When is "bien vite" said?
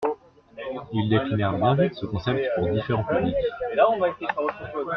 1.59-1.93